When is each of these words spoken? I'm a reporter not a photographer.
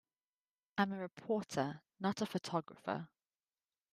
I'm 0.79 0.91
a 0.93 0.97
reporter 0.97 1.83
not 1.99 2.23
a 2.23 2.25
photographer. 2.25 3.07